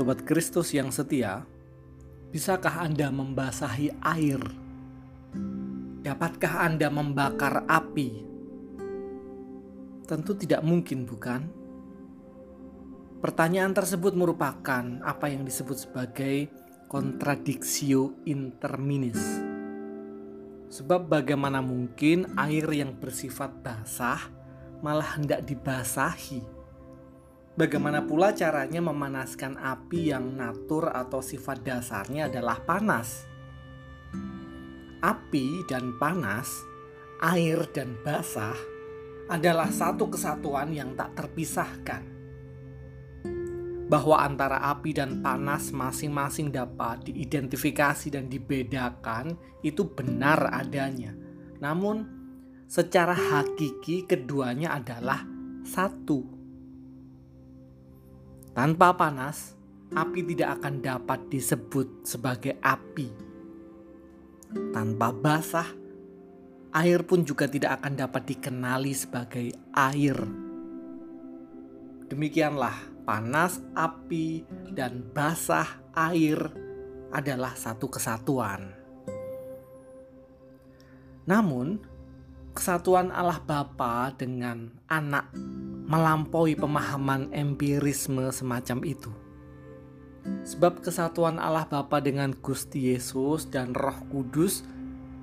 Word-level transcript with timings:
Sobat 0.00 0.24
Kristus 0.24 0.72
yang 0.72 0.88
setia, 0.88 1.44
bisakah 2.32 2.88
Anda 2.88 3.12
membasahi 3.12 4.00
air? 4.00 4.40
Dapatkah 6.00 6.64
Anda 6.64 6.88
membakar 6.88 7.68
api? 7.68 8.24
Tentu 10.08 10.32
tidak 10.40 10.64
mungkin, 10.64 11.04
bukan? 11.04 11.52
Pertanyaan 13.20 13.76
tersebut 13.76 14.16
merupakan 14.16 15.04
apa 15.04 15.28
yang 15.28 15.44
disebut 15.44 15.76
sebagai 15.76 16.48
contradictio 16.88 18.24
interminis. 18.24 19.20
Sebab 20.72 21.12
bagaimana 21.12 21.60
mungkin 21.60 22.40
air 22.40 22.64
yang 22.72 22.96
bersifat 22.96 23.52
basah 23.60 24.32
malah 24.80 25.20
hendak 25.20 25.44
dibasahi? 25.44 26.59
Bagaimana 27.58 28.06
pula 28.06 28.30
caranya 28.30 28.78
memanaskan 28.78 29.58
api 29.58 30.14
yang 30.14 30.38
natur 30.38 30.94
atau 30.94 31.18
sifat 31.18 31.66
dasarnya 31.66 32.30
adalah 32.30 32.62
panas? 32.62 33.26
Api 35.02 35.66
dan 35.66 35.98
panas, 35.98 36.46
air 37.18 37.66
dan 37.74 37.98
basah 38.06 38.54
adalah 39.26 39.66
satu 39.66 40.06
kesatuan 40.06 40.70
yang 40.70 40.94
tak 40.94 41.18
terpisahkan. 41.18 42.06
Bahwa 43.90 44.22
antara 44.22 44.62
api 44.70 44.94
dan 44.94 45.18
panas 45.18 45.74
masing-masing 45.74 46.54
dapat 46.54 47.10
diidentifikasi 47.10 48.14
dan 48.14 48.30
dibedakan 48.30 49.34
itu 49.66 49.90
benar 49.90 50.54
adanya. 50.54 51.10
Namun, 51.58 52.06
secara 52.70 53.18
hakiki 53.18 54.06
keduanya 54.06 54.78
adalah 54.78 55.26
satu 55.66 56.39
tanpa 58.60 58.92
panas, 58.92 59.56
api 59.96 60.20
tidak 60.20 60.60
akan 60.60 60.84
dapat 60.84 61.32
disebut 61.32 62.04
sebagai 62.04 62.60
api. 62.60 63.08
Tanpa 64.76 65.16
basah, 65.16 65.64
air 66.76 67.00
pun 67.08 67.24
juga 67.24 67.48
tidak 67.48 67.80
akan 67.80 67.96
dapat 67.96 68.28
dikenali 68.28 68.92
sebagai 68.92 69.56
air. 69.72 70.12
Demikianlah, 72.12 72.76
panas, 73.08 73.64
api, 73.72 74.44
dan 74.76 75.08
basah 75.08 75.80
air 75.96 76.52
adalah 77.16 77.56
satu 77.56 77.88
kesatuan. 77.88 78.76
Namun, 81.24 81.80
kesatuan 82.60 83.08
Allah 83.08 83.40
Bapa 83.40 84.12
dengan 84.20 84.68
Anak 84.84 85.32
melampaui 85.88 86.52
pemahaman 86.52 87.32
empirisme 87.32 88.28
semacam 88.28 88.84
itu. 88.84 89.08
Sebab 90.44 90.84
kesatuan 90.84 91.40
Allah 91.40 91.64
Bapa 91.64 92.04
dengan 92.04 92.36
Gusti 92.36 92.92
Yesus 92.92 93.48
dan 93.48 93.72
Roh 93.72 93.96
Kudus 94.12 94.60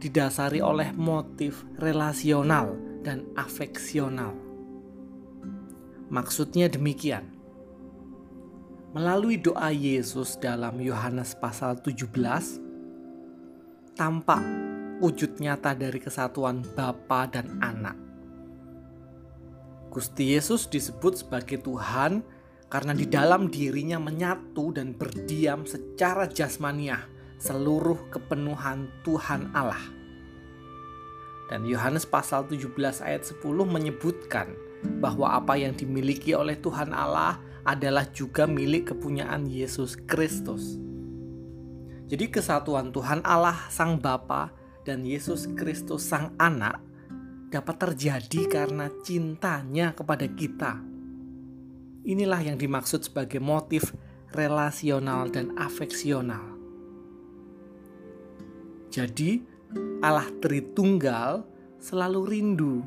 didasari 0.01 0.65
oleh 0.65 0.89
motif 0.97 1.61
relasional 1.77 2.73
dan 3.05 3.29
afeksional. 3.37 4.33
Maksudnya 6.09 6.73
demikian. 6.73 7.37
Melalui 8.97 9.37
doa 9.37 9.69
Yesus 9.69 10.41
dalam 10.41 10.81
Yohanes 10.81 11.37
pasal 11.37 11.77
17 11.85 12.09
tampak 13.93 14.41
wujud 14.97 15.37
nyata 15.37 15.77
dari 15.77 16.01
kesatuan 16.01 16.65
Bapa 16.73 17.29
dan 17.29 17.61
Anak 17.61 18.07
Gusti 19.97 20.37
Yesus 20.37 20.69
disebut 20.69 21.25
sebagai 21.25 21.57
Tuhan 21.65 22.21
karena 22.69 22.93
di 22.93 23.09
dalam 23.09 23.49
dirinya 23.49 23.97
menyatu 23.97 24.69
dan 24.75 24.93
berdiam 24.93 25.65
secara 25.65 26.29
jasmaniah 26.29 27.01
seluruh 27.41 28.11
kepenuhan 28.13 28.91
Tuhan 29.01 29.49
Allah. 29.57 29.81
Dan 31.47 31.63
Yohanes 31.63 32.03
pasal 32.03 32.45
17 32.45 32.77
ayat 33.01 33.23
10 33.23 33.41
menyebutkan 33.65 34.51
bahwa 34.99 35.33
apa 35.33 35.55
yang 35.55 35.71
dimiliki 35.73 36.35
oleh 36.35 36.59
Tuhan 36.59 36.91
Allah 36.91 37.39
adalah 37.63 38.05
juga 38.11 38.45
milik 38.45 38.93
kepunyaan 38.93 39.47
Yesus 39.47 39.95
Kristus. 39.95 40.75
Jadi 42.05 42.29
kesatuan 42.29 42.91
Tuhan 42.91 43.23
Allah 43.23 43.65
Sang 43.71 43.97
Bapa 43.97 44.56
dan 44.87 45.03
Yesus 45.03 45.51
Kristus 45.51 46.07
Sang 46.07 46.31
Anak 46.39 46.79
dapat 47.51 47.75
terjadi 47.75 48.47
karena 48.47 48.87
cintanya 49.03 49.91
kepada 49.91 50.23
kita. 50.31 50.79
Inilah 52.07 52.39
yang 52.39 52.55
dimaksud 52.55 53.03
sebagai 53.03 53.43
motif 53.43 53.91
relasional 54.31 55.27
dan 55.27 55.51
afeksional. 55.59 56.55
Jadi, 58.87 59.43
Allah 59.99 60.31
Tritunggal 60.39 61.43
selalu 61.83 62.21
rindu 62.23 62.79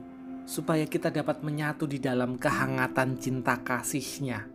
supaya 0.49 0.89
kita 0.89 1.13
dapat 1.13 1.45
menyatu 1.45 1.85
di 1.85 2.01
dalam 2.01 2.41
kehangatan 2.41 3.21
cinta 3.21 3.61
kasihnya. 3.61 4.49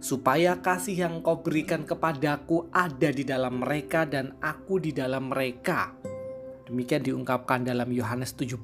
Supaya 0.00 0.60
kasih 0.60 0.96
yang 1.08 1.14
kau 1.20 1.44
berikan 1.44 1.84
kepadaku 1.84 2.72
ada 2.72 3.08
di 3.12 3.24
dalam 3.24 3.60
mereka 3.60 4.08
dan 4.08 4.36
aku 4.40 4.80
di 4.80 4.92
dalam 4.92 5.32
mereka. 5.32 6.13
Demikian 6.64 7.04
diungkapkan 7.04 7.60
dalam 7.60 7.92
Yohanes 7.92 8.32
17 8.32 8.56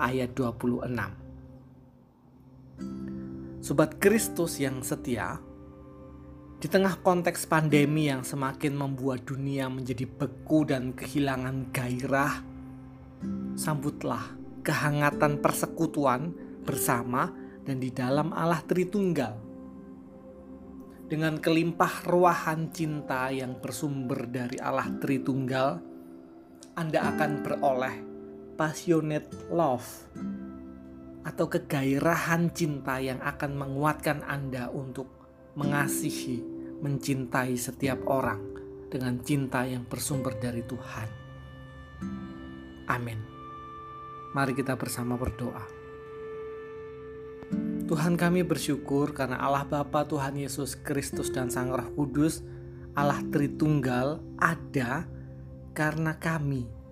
ayat 0.00 0.32
26. 0.32 1.20
Sobat 3.60 4.00
Kristus 4.00 4.56
yang 4.58 4.80
setia, 4.80 5.36
di 6.56 6.70
tengah 6.70 6.98
konteks 7.04 7.44
pandemi 7.44 8.08
yang 8.08 8.24
semakin 8.24 8.72
membuat 8.74 9.28
dunia 9.28 9.68
menjadi 9.68 10.08
beku 10.08 10.64
dan 10.64 10.96
kehilangan 10.96 11.68
gairah, 11.68 12.40
sambutlah 13.60 14.32
kehangatan 14.64 15.42
persekutuan 15.42 16.32
bersama 16.64 17.28
dan 17.66 17.76
di 17.76 17.92
dalam 17.92 18.32
Allah 18.32 18.62
Tritunggal. 18.64 19.36
Dengan 21.12 21.36
kelimpah 21.36 22.08
ruahan 22.08 22.72
cinta 22.72 23.28
yang 23.28 23.60
bersumber 23.60 24.24
dari 24.32 24.56
Allah 24.56 24.88
Tritunggal, 24.96 25.91
Anda 26.78 27.12
akan 27.14 27.30
beroleh 27.44 27.96
passionate 28.56 29.28
love 29.52 29.86
atau 31.22 31.46
kegairahan 31.46 32.50
cinta 32.50 32.98
yang 32.98 33.22
akan 33.22 33.54
menguatkan 33.54 34.26
Anda 34.26 34.68
untuk 34.70 35.06
mengasihi, 35.54 36.42
mencintai 36.82 37.54
setiap 37.54 38.02
orang 38.10 38.40
dengan 38.90 39.20
cinta 39.22 39.62
yang 39.64 39.86
bersumber 39.86 40.34
dari 40.36 40.66
Tuhan. 40.66 41.08
Amin. 42.90 43.20
Mari 44.32 44.52
kita 44.56 44.74
bersama 44.74 45.14
berdoa. 45.14 45.64
Tuhan 47.84 48.16
kami 48.16 48.40
bersyukur 48.48 49.12
karena 49.12 49.36
Allah 49.36 49.68
Bapa 49.68 50.08
Tuhan 50.08 50.40
Yesus 50.40 50.80
Kristus 50.80 51.28
dan 51.28 51.52
Sang 51.52 51.68
Roh 51.68 51.92
Kudus 51.92 52.40
Allah 52.96 53.20
Tritunggal 53.28 54.20
ada 54.40 55.04
karena 55.72 56.16
kami 56.20 56.82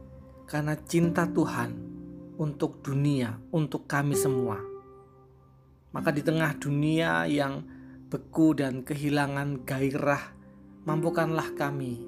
karena 0.50 0.74
cinta 0.74 1.30
Tuhan 1.30 1.70
untuk 2.40 2.82
dunia, 2.82 3.38
untuk 3.54 3.86
kami 3.86 4.18
semua. 4.18 4.58
Maka 5.94 6.10
di 6.10 6.26
tengah 6.26 6.58
dunia 6.58 7.28
yang 7.30 7.62
beku 8.10 8.58
dan 8.58 8.82
kehilangan 8.82 9.62
gairah, 9.62 10.34
mampukanlah 10.82 11.54
kami 11.54 12.02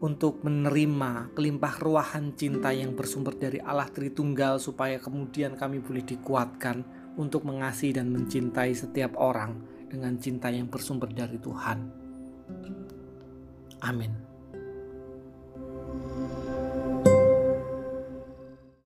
untuk 0.00 0.40
menerima 0.40 1.36
kelimpah 1.36 1.74
ruahan 1.76 2.32
cinta 2.38 2.72
yang 2.72 2.96
bersumber 2.96 3.36
dari 3.36 3.60
Allah 3.60 3.86
Tritunggal 3.92 4.56
supaya 4.56 4.96
kemudian 4.96 5.52
kami 5.52 5.84
boleh 5.84 6.02
dikuatkan 6.08 6.80
untuk 7.20 7.44
mengasihi 7.44 8.00
dan 8.00 8.08
mencintai 8.08 8.72
setiap 8.72 9.20
orang 9.20 9.60
dengan 9.92 10.16
cinta 10.16 10.48
yang 10.48 10.72
bersumber 10.72 11.12
dari 11.12 11.36
Tuhan. 11.36 11.78
Amin. 13.84 14.31